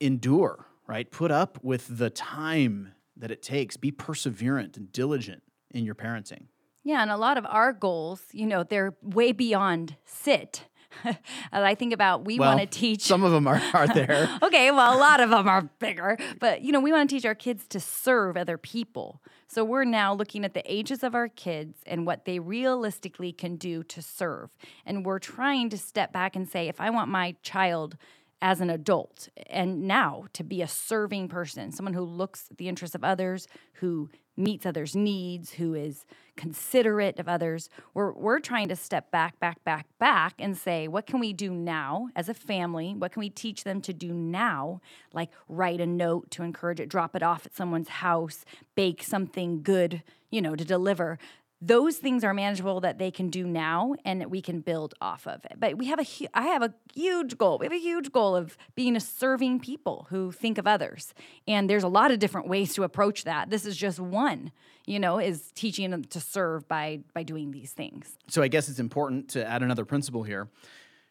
endure, 0.00 0.66
right? 0.86 1.10
Put 1.10 1.30
up 1.30 1.58
with 1.62 1.98
the 1.98 2.10
time 2.10 2.92
that 3.16 3.30
it 3.30 3.42
takes. 3.42 3.76
Be 3.76 3.90
perseverant 3.90 4.76
and 4.76 4.92
diligent 4.92 5.42
in 5.70 5.84
your 5.84 5.94
parenting. 5.94 6.46
Yeah, 6.84 7.02
and 7.02 7.10
a 7.10 7.16
lot 7.16 7.36
of 7.38 7.44
our 7.46 7.72
goals, 7.72 8.22
you 8.32 8.46
know, 8.46 8.62
they're 8.62 8.94
way 9.02 9.32
beyond 9.32 9.96
sit. 10.04 10.66
and 11.04 11.64
I 11.64 11.74
think 11.74 11.92
about 11.92 12.24
we 12.24 12.38
Well, 12.38 12.56
want 12.56 12.60
to 12.60 12.78
teach 12.78 13.02
Some 13.02 13.22
of 13.22 13.32
them 13.32 13.46
are, 13.46 13.60
are 13.72 13.86
there. 13.88 14.28
okay, 14.42 14.70
well, 14.70 14.96
a 14.96 14.98
lot 14.98 15.20
of 15.20 15.30
them 15.30 15.48
are 15.48 15.62
bigger, 15.78 16.16
but 16.40 16.62
you 16.62 16.72
know, 16.72 16.80
we 16.80 16.92
want 16.92 17.08
to 17.08 17.16
teach 17.16 17.24
our 17.24 17.34
kids 17.34 17.66
to 17.68 17.80
serve 17.80 18.36
other 18.36 18.58
people. 18.58 19.20
So 19.48 19.64
we're 19.64 19.84
now 19.84 20.12
looking 20.12 20.44
at 20.44 20.54
the 20.54 20.62
ages 20.70 21.02
of 21.02 21.14
our 21.14 21.28
kids 21.28 21.78
and 21.86 22.04
what 22.06 22.24
they 22.24 22.38
realistically 22.38 23.32
can 23.32 23.56
do 23.56 23.82
to 23.84 24.02
serve. 24.02 24.50
And 24.84 25.06
we're 25.06 25.20
trying 25.20 25.70
to 25.70 25.78
step 25.78 26.12
back 26.12 26.34
and 26.34 26.48
say, 26.48 26.68
if 26.68 26.80
I 26.80 26.90
want 26.90 27.10
my 27.10 27.36
child 27.42 27.96
as 28.42 28.60
an 28.60 28.70
adult 28.70 29.28
and 29.48 29.86
now 29.86 30.24
to 30.32 30.44
be 30.44 30.60
a 30.62 30.68
serving 30.68 31.28
person, 31.28 31.72
someone 31.72 31.94
who 31.94 32.02
looks 32.02 32.48
at 32.50 32.58
the 32.58 32.68
interests 32.68 32.94
of 32.94 33.02
others, 33.02 33.48
who 33.74 34.10
meets 34.36 34.66
others' 34.66 34.94
needs, 34.94 35.52
who 35.52 35.74
is 35.74 36.04
considerate 36.36 37.18
of 37.18 37.28
others. 37.28 37.70
We're, 37.94 38.12
we're 38.12 38.40
trying 38.40 38.68
to 38.68 38.76
step 38.76 39.10
back, 39.10 39.40
back, 39.40 39.64
back, 39.64 39.86
back 39.98 40.34
and 40.38 40.56
say, 40.56 40.86
what 40.88 41.06
can 41.06 41.20
we 41.20 41.32
do 41.32 41.50
now 41.50 42.08
as 42.14 42.28
a 42.28 42.34
family? 42.34 42.94
What 42.94 43.12
can 43.12 43.20
we 43.20 43.30
teach 43.30 43.64
them 43.64 43.80
to 43.82 43.94
do 43.94 44.12
now? 44.12 44.82
Like 45.14 45.30
write 45.48 45.80
a 45.80 45.86
note 45.86 46.30
to 46.32 46.42
encourage 46.42 46.80
it, 46.80 46.90
drop 46.90 47.16
it 47.16 47.22
off 47.22 47.46
at 47.46 47.54
someone's 47.54 47.88
house, 47.88 48.44
bake 48.74 49.02
something 49.02 49.62
good, 49.62 50.02
you 50.30 50.42
know, 50.42 50.54
to 50.54 50.64
deliver 50.64 51.18
those 51.60 51.96
things 51.96 52.22
are 52.22 52.34
manageable 52.34 52.80
that 52.80 52.98
they 52.98 53.10
can 53.10 53.30
do 53.30 53.46
now 53.46 53.94
and 54.04 54.20
that 54.20 54.30
we 54.30 54.42
can 54.42 54.60
build 54.60 54.94
off 55.00 55.26
of 55.26 55.44
it. 55.46 55.54
But 55.58 55.78
we 55.78 55.86
have 55.86 55.98
a 55.98 56.04
hu- 56.04 56.26
I 56.34 56.42
have 56.48 56.62
a 56.62 56.74
huge 56.94 57.38
goal. 57.38 57.58
We 57.58 57.64
have 57.64 57.72
a 57.72 57.78
huge 57.78 58.12
goal 58.12 58.36
of 58.36 58.58
being 58.74 58.94
a 58.94 59.00
serving 59.00 59.60
people 59.60 60.06
who 60.10 60.32
think 60.32 60.58
of 60.58 60.66
others. 60.66 61.14
And 61.48 61.68
there's 61.70 61.82
a 61.82 61.88
lot 61.88 62.10
of 62.10 62.18
different 62.18 62.48
ways 62.48 62.74
to 62.74 62.82
approach 62.82 63.24
that. 63.24 63.48
This 63.48 63.64
is 63.64 63.74
just 63.76 63.98
one, 63.98 64.52
you 64.84 65.00
know, 65.00 65.18
is 65.18 65.50
teaching 65.54 65.90
them 65.90 66.04
to 66.04 66.20
serve 66.20 66.68
by 66.68 67.00
by 67.14 67.22
doing 67.22 67.52
these 67.52 67.72
things. 67.72 68.18
So 68.28 68.42
I 68.42 68.48
guess 68.48 68.68
it's 68.68 68.78
important 68.78 69.30
to 69.30 69.46
add 69.46 69.62
another 69.62 69.86
principle 69.86 70.24
here. 70.24 70.48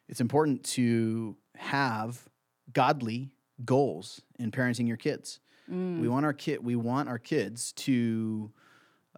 It's 0.08 0.22
important 0.22 0.64
to 0.76 1.38
have 1.56 2.30
godly 2.72 3.32
goals 3.64 4.22
in 4.38 4.52
parenting 4.52 4.88
your 4.88 4.98
kids. 4.98 5.40
Mm. 5.72 6.02
We 6.02 6.08
want 6.08 6.26
our 6.26 6.34
kid 6.34 6.64
we 6.64 6.76
want 6.76 7.10
our 7.10 7.18
kids 7.18 7.72
to 7.74 8.52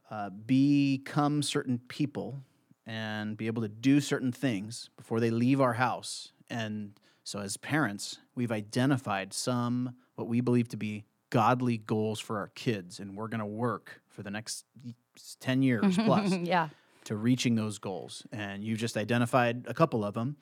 uh, 0.09 0.29
become 0.29 1.41
certain 1.41 1.79
people 1.87 2.39
and 2.85 3.35
be 3.35 3.47
able 3.47 3.61
to 3.61 3.67
do 3.67 3.99
certain 3.99 4.31
things 4.31 4.89
before 4.95 5.19
they 5.19 5.29
leave 5.29 5.59
our 5.59 5.73
house. 5.73 6.31
And 6.49 6.93
so, 7.23 7.39
as 7.39 7.57
parents, 7.57 8.19
we've 8.35 8.51
identified 8.51 9.33
some 9.33 9.95
what 10.15 10.27
we 10.27 10.41
believe 10.41 10.69
to 10.69 10.77
be 10.77 11.05
godly 11.29 11.77
goals 11.77 12.19
for 12.19 12.37
our 12.37 12.47
kids, 12.55 12.99
and 12.99 13.15
we're 13.15 13.27
going 13.27 13.39
to 13.39 13.45
work 13.45 14.01
for 14.07 14.23
the 14.23 14.31
next 14.31 14.65
10 15.41 15.61
years 15.61 15.97
plus 16.05 16.31
yeah. 16.31 16.69
to 17.03 17.15
reaching 17.15 17.55
those 17.55 17.77
goals. 17.77 18.23
And 18.31 18.63
you 18.63 18.75
just 18.75 18.97
identified 18.97 19.65
a 19.67 19.73
couple 19.73 20.05
of 20.05 20.13
them 20.13 20.37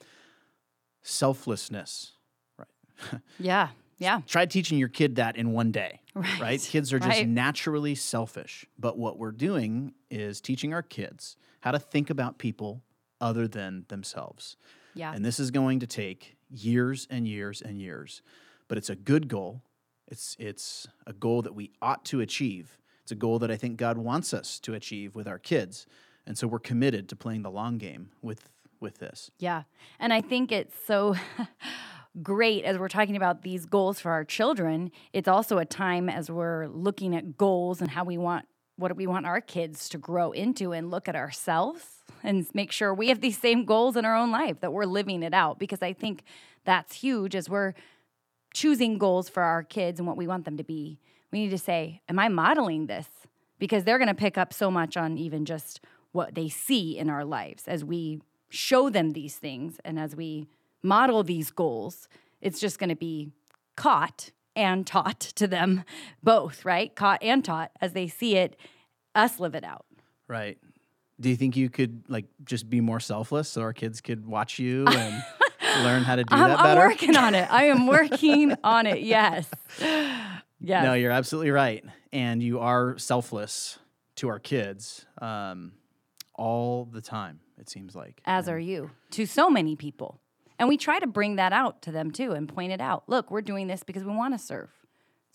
selflessness. 1.02 2.12
Right? 2.58 3.20
yeah. 3.38 3.68
Yeah. 3.98 4.20
Try 4.26 4.46
teaching 4.46 4.78
your 4.78 4.88
kid 4.88 5.16
that 5.16 5.36
in 5.36 5.52
one 5.52 5.72
day, 5.72 6.00
right? 6.20 6.40
Right, 6.40 6.60
Kids 6.60 6.92
are 6.94 6.98
just 6.98 7.10
right. 7.10 7.28
naturally 7.28 7.94
selfish. 7.94 8.64
But 8.78 8.96
what 8.96 9.18
we're 9.18 9.32
doing 9.32 9.92
is 10.10 10.40
teaching 10.40 10.72
our 10.72 10.82
kids 10.82 11.36
how 11.60 11.72
to 11.72 11.78
think 11.78 12.08
about 12.08 12.38
people 12.38 12.82
other 13.20 13.46
than 13.46 13.84
themselves. 13.88 14.56
Yeah. 14.94 15.12
And 15.12 15.24
this 15.24 15.38
is 15.38 15.50
going 15.50 15.80
to 15.80 15.86
take 15.86 16.36
years 16.48 17.06
and 17.10 17.28
years 17.28 17.60
and 17.60 17.80
years. 17.80 18.22
But 18.66 18.78
it's 18.78 18.88
a 18.88 18.96
good 18.96 19.28
goal. 19.28 19.62
It's 20.08 20.36
it's 20.38 20.86
a 21.06 21.12
goal 21.12 21.42
that 21.42 21.54
we 21.54 21.72
ought 21.82 22.04
to 22.06 22.20
achieve. 22.20 22.78
It's 23.02 23.12
a 23.12 23.16
goal 23.16 23.38
that 23.40 23.50
I 23.50 23.56
think 23.56 23.76
God 23.76 23.98
wants 23.98 24.32
us 24.32 24.58
to 24.60 24.72
achieve 24.72 25.14
with 25.14 25.28
our 25.28 25.38
kids. 25.38 25.86
And 26.26 26.38
so 26.38 26.46
we're 26.46 26.58
committed 26.58 27.08
to 27.10 27.16
playing 27.16 27.42
the 27.42 27.50
long 27.50 27.76
game 27.76 28.10
with 28.22 28.48
with 28.80 28.98
this. 28.98 29.30
Yeah. 29.38 29.64
And 29.98 30.14
I 30.14 30.22
think 30.22 30.50
it's 30.50 30.74
so 30.86 31.14
great 32.22 32.64
as 32.64 32.78
we're 32.78 32.88
talking 32.88 33.16
about 33.16 33.42
these 33.42 33.66
goals 33.66 34.00
for 34.00 34.10
our 34.10 34.24
children. 34.24 34.90
It's 35.12 35.28
also 35.28 35.58
a 35.58 35.64
time 35.64 36.08
as 36.08 36.30
we're 36.30 36.66
looking 36.68 37.14
at 37.14 37.36
goals 37.36 37.80
and 37.80 37.90
how 37.90 38.04
we 38.04 38.18
want 38.18 38.46
what 38.78 38.94
we 38.94 39.06
want 39.06 39.24
our 39.24 39.40
kids 39.40 39.88
to 39.88 39.96
grow 39.96 40.32
into 40.32 40.72
and 40.72 40.90
look 40.90 41.08
at 41.08 41.16
ourselves 41.16 42.04
and 42.22 42.46
make 42.52 42.70
sure 42.70 42.92
we 42.92 43.08
have 43.08 43.22
these 43.22 43.38
same 43.38 43.64
goals 43.64 43.96
in 43.96 44.04
our 44.04 44.14
own 44.14 44.30
life 44.30 44.60
that 44.60 44.70
we're 44.70 44.84
living 44.84 45.22
it 45.22 45.32
out 45.32 45.58
because 45.58 45.80
I 45.80 45.94
think 45.94 46.22
that's 46.66 46.96
huge 46.96 47.34
as 47.34 47.48
we're 47.48 47.72
choosing 48.52 48.98
goals 48.98 49.30
for 49.30 49.42
our 49.42 49.62
kids 49.62 49.98
and 49.98 50.06
what 50.06 50.18
we 50.18 50.26
want 50.26 50.44
them 50.44 50.58
to 50.58 50.64
be. 50.64 51.00
We 51.32 51.40
need 51.40 51.50
to 51.50 51.58
say, 51.58 52.02
am 52.06 52.18
I 52.18 52.28
modeling 52.28 52.86
this? 52.86 53.08
Because 53.58 53.84
they're 53.84 53.98
going 53.98 54.08
to 54.08 54.14
pick 54.14 54.36
up 54.36 54.52
so 54.52 54.70
much 54.70 54.96
on 54.96 55.16
even 55.16 55.46
just 55.46 55.80
what 56.12 56.34
they 56.34 56.50
see 56.50 56.98
in 56.98 57.08
our 57.08 57.24
lives 57.24 57.66
as 57.66 57.82
we 57.82 58.20
show 58.50 58.90
them 58.90 59.12
these 59.12 59.36
things 59.36 59.80
and 59.84 59.98
as 59.98 60.14
we 60.14 60.48
model 60.86 61.22
these 61.22 61.50
goals. 61.50 62.08
It's 62.40 62.60
just 62.60 62.78
going 62.78 62.90
to 62.90 62.96
be 62.96 63.30
caught 63.76 64.30
and 64.54 64.86
taught 64.86 65.20
to 65.20 65.46
them 65.46 65.84
both, 66.22 66.64
right? 66.64 66.94
Caught 66.94 67.22
and 67.22 67.44
taught 67.44 67.70
as 67.80 67.92
they 67.92 68.08
see 68.08 68.36
it, 68.36 68.56
us 69.14 69.38
live 69.38 69.54
it 69.54 69.64
out. 69.64 69.84
Right. 70.28 70.58
Do 71.20 71.28
you 71.28 71.36
think 71.36 71.56
you 71.56 71.68
could 71.70 72.04
like 72.08 72.26
just 72.44 72.68
be 72.68 72.80
more 72.80 73.00
selfless 73.00 73.48
so 73.48 73.62
our 73.62 73.72
kids 73.72 74.00
could 74.00 74.26
watch 74.26 74.58
you 74.58 74.86
and 74.86 75.22
learn 75.84 76.02
how 76.02 76.16
to 76.16 76.24
do 76.24 76.34
I'm, 76.34 76.48
that 76.48 76.58
I'm 76.58 76.64
better? 76.64 76.88
working 76.88 77.16
on 77.16 77.34
it. 77.34 77.50
I 77.50 77.64
am 77.64 77.86
working 77.86 78.54
on 78.64 78.86
it. 78.86 79.00
Yes. 79.00 79.48
Yes. 79.80 80.84
No, 80.84 80.94
you're 80.94 81.10
absolutely 81.12 81.50
right. 81.50 81.84
And 82.12 82.42
you 82.42 82.60
are 82.60 82.96
selfless 82.98 83.78
to 84.16 84.28
our 84.28 84.38
kids 84.38 85.04
um, 85.20 85.72
all 86.34 86.86
the 86.86 87.02
time, 87.02 87.40
it 87.58 87.68
seems 87.68 87.94
like. 87.94 88.20
as 88.24 88.48
are 88.48 88.58
you 88.58 88.90
to 89.10 89.26
so 89.26 89.50
many 89.50 89.76
people. 89.76 90.20
And 90.58 90.68
we 90.68 90.76
try 90.76 90.98
to 90.98 91.06
bring 91.06 91.36
that 91.36 91.52
out 91.52 91.82
to 91.82 91.92
them 91.92 92.10
too 92.10 92.32
and 92.32 92.48
point 92.48 92.72
it 92.72 92.80
out. 92.80 93.04
Look, 93.06 93.30
we're 93.30 93.42
doing 93.42 93.66
this 93.66 93.82
because 93.82 94.04
we 94.04 94.14
want 94.14 94.34
to 94.34 94.38
serve. 94.38 94.70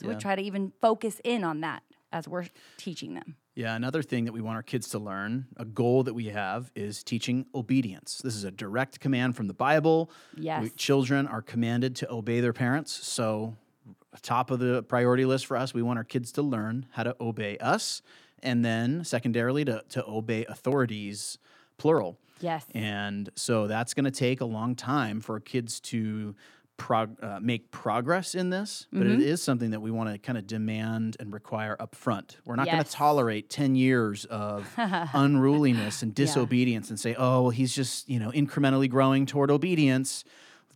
So 0.01 0.07
we 0.07 0.15
try 0.15 0.35
to 0.35 0.41
even 0.41 0.73
focus 0.81 1.21
in 1.23 1.43
on 1.43 1.61
that 1.61 1.83
as 2.11 2.27
we're 2.27 2.47
teaching 2.77 3.13
them. 3.13 3.35
Yeah, 3.53 3.75
another 3.75 4.01
thing 4.01 4.25
that 4.25 4.31
we 4.31 4.41
want 4.41 4.55
our 4.55 4.63
kids 4.63 4.89
to 4.89 4.99
learn, 4.99 5.45
a 5.57 5.65
goal 5.65 6.03
that 6.03 6.13
we 6.13 6.27
have, 6.27 6.71
is 6.73 7.03
teaching 7.03 7.45
obedience. 7.53 8.21
This 8.23 8.35
is 8.35 8.45
a 8.45 8.51
direct 8.51 8.99
command 8.99 9.35
from 9.35 9.47
the 9.47 9.53
Bible. 9.53 10.09
Yes. 10.37 10.63
We- 10.63 10.69
children 10.71 11.27
are 11.27 11.41
commanded 11.41 11.95
to 11.97 12.11
obey 12.11 12.39
their 12.39 12.53
parents. 12.53 12.91
So, 12.91 13.57
top 14.21 14.51
of 14.51 14.59
the 14.59 14.83
priority 14.83 15.25
list 15.25 15.45
for 15.45 15.57
us, 15.57 15.73
we 15.73 15.81
want 15.81 15.97
our 15.97 16.03
kids 16.03 16.31
to 16.33 16.41
learn 16.41 16.85
how 16.91 17.03
to 17.03 17.15
obey 17.19 17.57
us. 17.57 18.01
And 18.41 18.63
then, 18.65 19.03
secondarily, 19.03 19.65
to, 19.65 19.83
to 19.89 20.05
obey 20.07 20.45
authorities, 20.45 21.37
plural. 21.77 22.17
Yes. 22.41 22.65
And 22.73 23.29
so 23.35 23.67
that's 23.67 23.93
going 23.93 24.05
to 24.05 24.11
take 24.11 24.41
a 24.41 24.45
long 24.45 24.75
time 24.75 25.21
for 25.21 25.39
kids 25.39 25.79
to 25.81 26.35
prog- 26.77 27.21
uh, 27.23 27.39
make 27.39 27.69
progress 27.71 28.33
in 28.33 28.49
this, 28.49 28.87
but 28.91 29.03
Mm-hmm. 29.03 29.21
it 29.21 29.27
is 29.27 29.41
something 29.43 29.69
that 29.71 29.81
we 29.81 29.91
want 29.91 30.09
to 30.11 30.17
kind 30.17 30.37
of 30.37 30.47
demand 30.47 31.15
and 31.19 31.31
require 31.31 31.75
up 31.79 31.93
front. 31.95 32.37
We're 32.45 32.55
not 32.55 32.65
going 32.65 32.83
to 32.83 32.89
tolerate 32.89 33.49
10 33.49 33.75
years 33.75 34.25
of 34.25 34.67
unruliness 35.13 36.01
and 36.01 36.13
disobedience 36.15 36.89
and 36.89 36.99
say, 36.99 37.15
oh, 37.15 37.41
well, 37.43 37.49
he's 37.51 37.73
just, 37.75 38.09
you 38.09 38.19
know, 38.19 38.31
incrementally 38.31 38.89
growing 38.89 39.25
toward 39.25 39.51
obedience. 39.51 40.23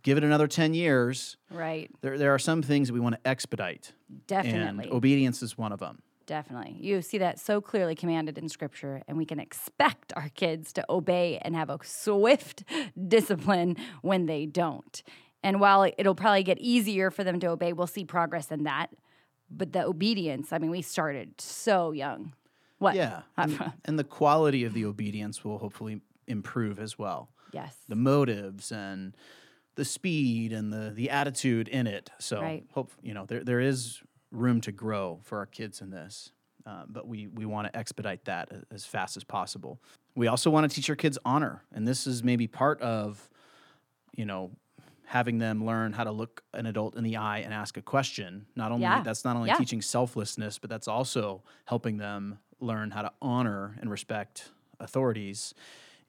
Give 0.02 0.16
it 0.18 0.22
another 0.24 0.46
10 0.46 0.74
years. 0.74 1.36
Right. 1.50 1.90
There, 2.00 2.16
there 2.18 2.32
are 2.32 2.38
some 2.38 2.62
things 2.62 2.88
that 2.88 2.94
we 2.94 3.00
want 3.00 3.16
to 3.16 3.28
expedite, 3.28 3.92
Definitely. 4.28 4.84
and 4.84 4.92
obedience 4.92 5.42
is 5.42 5.58
one 5.58 5.72
of 5.72 5.80
them. 5.80 6.02
Definitely. 6.26 6.76
You 6.80 7.02
see 7.02 7.18
that 7.18 7.38
so 7.38 7.60
clearly 7.60 7.94
commanded 7.94 8.36
in 8.36 8.48
scripture, 8.48 9.02
and 9.06 9.16
we 9.16 9.24
can 9.24 9.38
expect 9.38 10.12
our 10.16 10.28
kids 10.30 10.72
to 10.74 10.84
obey 10.90 11.38
and 11.42 11.54
have 11.54 11.70
a 11.70 11.78
swift 11.82 12.64
discipline 13.08 13.76
when 14.02 14.26
they 14.26 14.44
don't. 14.46 15.02
And 15.42 15.60
while 15.60 15.88
it'll 15.96 16.14
probably 16.16 16.42
get 16.42 16.58
easier 16.58 17.10
for 17.10 17.22
them 17.22 17.38
to 17.40 17.46
obey, 17.48 17.72
we'll 17.72 17.86
see 17.86 18.04
progress 18.04 18.50
in 18.50 18.64
that. 18.64 18.88
But 19.48 19.72
the 19.72 19.84
obedience, 19.86 20.52
I 20.52 20.58
mean, 20.58 20.70
we 20.70 20.82
started 20.82 21.40
so 21.40 21.92
young. 21.92 22.32
What? 22.78 22.96
Yeah. 22.96 23.22
And, 23.36 23.72
and 23.84 23.98
the 23.98 24.04
quality 24.04 24.64
of 24.64 24.74
the 24.74 24.84
obedience 24.84 25.44
will 25.44 25.58
hopefully 25.58 26.00
improve 26.26 26.80
as 26.80 26.98
well. 26.98 27.30
Yes. 27.52 27.76
The 27.88 27.96
motives 27.96 28.72
and 28.72 29.14
the 29.76 29.84
speed 29.84 30.52
and 30.52 30.72
the 30.72 30.90
the 30.94 31.10
attitude 31.10 31.68
in 31.68 31.86
it. 31.86 32.10
So 32.18 32.40
Right. 32.40 32.64
hope 32.72 32.90
you 33.02 33.14
know 33.14 33.24
there 33.26 33.44
there 33.44 33.60
is 33.60 34.00
room 34.30 34.60
to 34.62 34.72
grow 34.72 35.20
for 35.22 35.38
our 35.38 35.46
kids 35.46 35.80
in 35.80 35.90
this. 35.90 36.32
Uh, 36.66 36.82
but 36.88 37.06
we, 37.06 37.28
we 37.28 37.46
want 37.46 37.66
to 37.72 37.78
expedite 37.78 38.24
that 38.24 38.50
as 38.72 38.84
fast 38.84 39.16
as 39.16 39.22
possible. 39.22 39.78
We 40.16 40.26
also 40.26 40.50
want 40.50 40.68
to 40.68 40.74
teach 40.74 40.90
our 40.90 40.96
kids 40.96 41.16
honor, 41.24 41.62
and 41.72 41.86
this 41.86 42.06
is 42.08 42.24
maybe 42.24 42.46
part 42.48 42.80
of, 42.80 43.30
you 44.16 44.24
know, 44.24 44.50
having 45.04 45.38
them 45.38 45.64
learn 45.64 45.92
how 45.92 46.02
to 46.02 46.10
look 46.10 46.42
an 46.54 46.66
adult 46.66 46.96
in 46.96 47.04
the 47.04 47.16
eye 47.16 47.38
and 47.38 47.54
ask 47.54 47.76
a 47.76 47.82
question. 47.82 48.46
Not 48.56 48.72
only 48.72 48.82
Yeah. 48.82 49.02
that's 49.02 49.24
not 49.24 49.36
only 49.36 49.50
Yeah. 49.50 49.56
teaching 49.58 49.80
selflessness, 49.80 50.58
but 50.58 50.68
that's 50.68 50.88
also 50.88 51.44
helping 51.66 51.98
them 51.98 52.38
learn 52.58 52.90
how 52.90 53.02
to 53.02 53.12
honor 53.22 53.76
and 53.80 53.88
respect 53.88 54.50
authorities, 54.80 55.54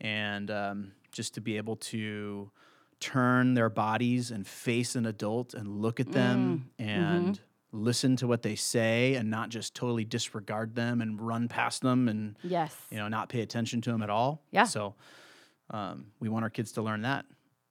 and 0.02 0.50
um, 0.50 0.92
just 1.12 1.36
to 1.36 1.42
be 1.42 1.58
able 1.58 1.76
to 1.76 2.50
turn 3.00 3.54
their 3.54 3.70
bodies 3.70 4.32
and 4.32 4.48
face 4.48 4.96
an 4.96 5.06
adult 5.06 5.54
and 5.54 5.82
look 5.84 6.00
at 6.00 6.12
them 6.14 6.70
Mm. 6.80 6.84
and 6.88 7.36
Mm-hmm. 7.36 7.44
Listen 7.78 8.16
to 8.18 8.28
what 8.28 8.42
they 8.42 8.56
say 8.56 9.16
and 9.16 9.30
not 9.30 9.50
just 9.50 9.74
totally 9.76 10.04
disregard 10.04 10.76
them 10.76 11.02
and 11.02 11.22
run 11.22 11.48
past 11.48 11.82
them 11.82 12.08
and 12.10 12.36
yes. 12.44 12.76
you 12.90 12.98
know 12.98 13.08
not 13.08 13.30
pay 13.30 13.42
attention 13.42 13.82
to 13.82 13.92
them 13.92 14.02
at 14.02 14.10
all. 14.10 14.42
Yeah. 14.52 14.64
So 14.66 14.96
um, 15.70 16.08
we 16.20 16.30
want 16.30 16.44
our 16.44 16.50
kids 16.50 16.74
to 16.74 16.82
learn 16.82 17.02
that. 17.04 17.26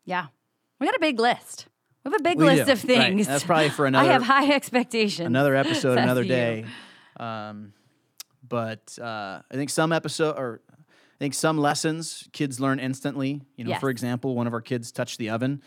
Yeah. 0.05 0.27
We 0.81 0.87
got 0.87 0.95
a 0.97 1.01
big 1.01 1.19
list. 1.19 1.67
We 2.05 2.13
have 2.13 2.21
a 2.21 2.23
big 2.23 2.39
We 2.39 2.45
list 2.45 2.67
do. 2.67 2.73
of 2.73 2.85
Right. 2.85 2.97
things. 3.09 3.27
That's 3.27 3.45
probably 3.45 3.71
for 3.71 3.87
another 3.87 4.09
I 4.11 4.13
have 4.13 4.23
high 4.23 4.53
expectations. 4.55 5.27
another 5.27 5.57
episode, 5.57 5.99
another 5.99 6.25
day. 6.25 6.65
Um, 7.19 7.73
but 8.47 8.97
uh, 9.01 9.41
I 9.51 9.55
think 9.55 9.71
some 9.71 9.93
episode 9.93 10.37
or 10.39 10.61
I 10.71 11.19
think 11.19 11.35
some 11.35 11.59
lessons 11.59 12.29
kids 12.33 12.61
learn 12.61 12.79
instantly. 12.79 13.41
You 13.57 13.65
know, 13.65 13.75
for 13.79 13.91
example, 13.91 14.35
one 14.37 14.47
of 14.47 14.53
our 14.53 14.61
kids 14.61 14.93
touched 14.93 15.19
the 15.19 15.31
oven, 15.31 15.63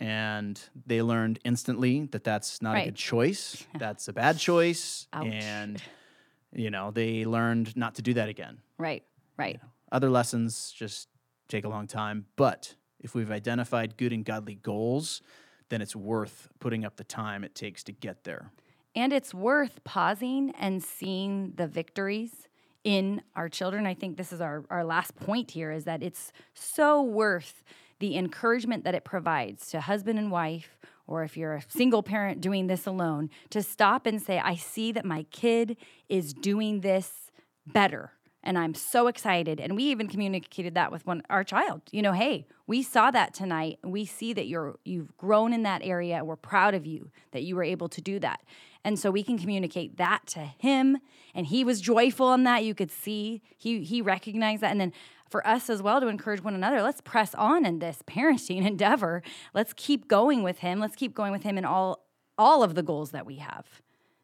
and 0.00 0.60
they 0.86 1.02
learned 1.02 1.38
instantly 1.44 2.06
that 2.06 2.24
that's 2.24 2.62
not 2.62 2.78
a 2.78 2.84
good 2.86 2.96
choice. 2.96 3.64
That's 3.78 4.08
a 4.08 4.12
bad 4.12 4.38
choice, 4.38 5.06
Ouch. 5.12 5.26
and 5.26 5.80
you 6.52 6.70
know 6.70 6.90
they 6.90 7.24
learned 7.24 7.76
not 7.76 7.94
to 7.96 8.02
do 8.02 8.14
that 8.14 8.28
again. 8.28 8.58
Right. 8.78 9.04
Right. 9.36 9.60
Other 9.92 10.10
lessons 10.10 10.72
just 10.74 11.08
take 11.48 11.64
a 11.64 11.68
long 11.68 11.86
time, 11.86 12.26
but 12.36 12.74
if 12.98 13.14
we've 13.14 13.30
identified 13.30 13.96
good 13.96 14.12
and 14.12 14.24
godly 14.24 14.54
goals, 14.54 15.22
then 15.68 15.82
it's 15.82 15.96
worth 15.96 16.48
putting 16.60 16.84
up 16.84 16.96
the 16.96 17.04
time 17.04 17.44
it 17.44 17.54
takes 17.54 17.82
to 17.84 17.92
get 17.92 18.24
there. 18.24 18.52
And 18.94 19.12
it's 19.12 19.32
worth 19.32 19.82
pausing 19.84 20.52
and 20.58 20.82
seeing 20.82 21.52
the 21.56 21.66
victories 21.66 22.48
in 22.84 23.22
our 23.36 23.48
children. 23.48 23.86
I 23.86 23.94
think 23.94 24.16
this 24.16 24.32
is 24.32 24.40
our, 24.40 24.64
our 24.70 24.84
last 24.84 25.14
point 25.16 25.52
here 25.52 25.70
is 25.70 25.84
that 25.84 26.02
it's 26.02 26.32
so 26.54 27.02
worth 27.02 27.62
the 28.00 28.16
encouragement 28.16 28.84
that 28.84 28.94
it 28.94 29.04
provides 29.04 29.70
to 29.70 29.80
husband 29.80 30.18
and 30.18 30.30
wife, 30.30 30.76
or 31.06 31.22
if 31.22 31.36
you're 31.36 31.54
a 31.54 31.62
single 31.68 32.02
parent 32.02 32.40
doing 32.40 32.66
this 32.66 32.86
alone, 32.86 33.30
to 33.50 33.62
stop 33.62 34.06
and 34.06 34.20
say, 34.20 34.38
I 34.38 34.56
see 34.56 34.90
that 34.92 35.04
my 35.04 35.24
kid 35.30 35.76
is 36.08 36.32
doing 36.32 36.80
this 36.80 37.30
better. 37.66 38.12
And 38.42 38.58
I'm 38.58 38.74
so 38.74 39.06
excited. 39.06 39.60
And 39.60 39.76
we 39.76 39.84
even 39.84 40.08
communicated 40.08 40.74
that 40.74 40.90
with 40.90 41.06
one 41.06 41.22
our 41.28 41.44
child. 41.44 41.82
You 41.90 42.00
know, 42.00 42.12
hey, 42.12 42.46
we 42.66 42.82
saw 42.82 43.10
that 43.10 43.34
tonight. 43.34 43.78
We 43.84 44.06
see 44.06 44.32
that 44.32 44.46
you're 44.46 44.78
you've 44.84 45.14
grown 45.18 45.52
in 45.52 45.62
that 45.64 45.82
area. 45.84 46.24
We're 46.24 46.36
proud 46.36 46.74
of 46.74 46.86
you 46.86 47.10
that 47.32 47.42
you 47.42 47.54
were 47.54 47.62
able 47.64 47.90
to 47.90 48.00
do 48.00 48.18
that. 48.20 48.40
And 48.82 48.98
so 48.98 49.10
we 49.10 49.22
can 49.22 49.38
communicate 49.38 49.98
that 49.98 50.26
to 50.28 50.40
him. 50.40 50.98
And 51.34 51.46
he 51.46 51.64
was 51.64 51.82
joyful 51.82 52.32
in 52.32 52.44
that. 52.44 52.64
You 52.64 52.74
could 52.74 52.90
see 52.90 53.42
he 53.58 53.84
he 53.84 54.00
recognized 54.00 54.62
that. 54.62 54.70
And 54.70 54.80
then 54.80 54.92
for 55.30 55.46
us 55.46 55.70
as 55.70 55.80
well 55.80 56.00
to 56.00 56.08
encourage 56.08 56.42
one 56.42 56.54
another, 56.54 56.82
let's 56.82 57.00
press 57.00 57.34
on 57.34 57.64
in 57.64 57.78
this 57.78 58.02
parenting 58.06 58.66
endeavor. 58.66 59.22
Let's 59.54 59.72
keep 59.74 60.08
going 60.08 60.42
with 60.42 60.58
him. 60.58 60.80
Let's 60.80 60.96
keep 60.96 61.14
going 61.14 61.32
with 61.32 61.42
him 61.42 61.56
in 61.56 61.64
all 61.64 62.04
all 62.36 62.62
of 62.62 62.74
the 62.74 62.82
goals 62.82 63.10
that 63.10 63.26
we 63.26 63.36
have 63.36 63.82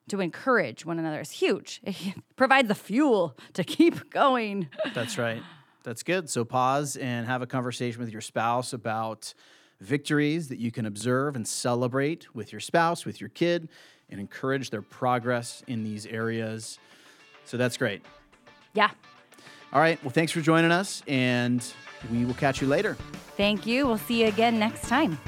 to 0.08 0.20
encourage 0.20 0.86
one 0.86 0.98
another 0.98 1.20
is 1.20 1.30
huge. 1.30 1.80
It 1.86 2.14
provides 2.36 2.68
the 2.68 2.75
fuel 2.75 3.36
to 3.54 3.64
keep 3.64 4.10
going. 4.10 4.68
That's 4.94 5.18
right. 5.18 5.42
That's 5.82 6.02
good. 6.02 6.28
So 6.30 6.44
pause 6.44 6.96
and 6.96 7.26
have 7.26 7.42
a 7.42 7.46
conversation 7.46 8.00
with 8.00 8.10
your 8.10 8.20
spouse 8.20 8.72
about 8.72 9.34
victories 9.80 10.48
that 10.48 10.58
you 10.58 10.70
can 10.72 10.86
observe 10.86 11.36
and 11.36 11.46
celebrate 11.46 12.34
with 12.34 12.52
your 12.52 12.60
spouse, 12.60 13.04
with 13.04 13.20
your 13.20 13.30
kid, 13.30 13.68
and 14.08 14.21
encourage 14.21 14.71
their 14.71 14.82
progress 14.82 15.62
in 15.66 15.84
these 15.84 16.06
areas. 16.06 16.78
So 17.45 17.56
that's 17.56 17.76
great. 17.76 18.02
Yeah. 18.75 18.90
All 19.72 19.80
right. 19.80 20.02
Well, 20.02 20.12
thanks 20.12 20.32
for 20.32 20.40
joining 20.40 20.70
us, 20.70 21.02
and 21.06 21.64
we 22.10 22.24
will 22.24 22.34
catch 22.34 22.60
you 22.60 22.68
later. 22.68 22.96
Thank 23.36 23.66
you. 23.66 23.86
We'll 23.86 23.98
see 23.98 24.22
you 24.22 24.28
again 24.28 24.58
next 24.58 24.88
time. 24.88 25.18